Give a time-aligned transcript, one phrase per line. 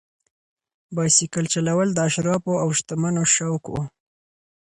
[0.95, 3.75] بایسکل چلول د اشرافو او شتمنو شوق و.